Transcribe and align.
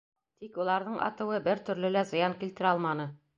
Тик 0.43 0.55
уларҙың 0.63 0.95
атыуы 1.07 1.41
бер 1.49 1.61
төрлө 1.69 1.93
лә 1.93 2.03
зыян 2.13 2.37
килтерә 2.41 2.73
алманы. 2.73 3.07